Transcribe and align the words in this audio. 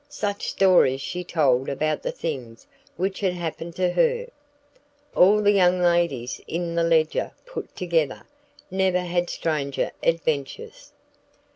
Such 0.09 0.47
stories 0.49 0.99
she 0.99 1.23
told 1.23 1.69
about 1.69 2.01
the 2.01 2.11
things 2.11 2.65
which 2.97 3.19
had 3.19 3.33
happened 3.33 3.75
to 3.75 3.91
her! 3.91 4.29
All 5.15 5.43
the 5.43 5.51
young 5.51 5.79
ladies 5.79 6.41
in 6.47 6.73
The 6.73 6.81
Ledger 6.83 7.33
put 7.45 7.75
together, 7.75 8.23
never 8.71 9.01
had 9.01 9.29
stranger 9.29 9.91
adventures. 10.01 10.91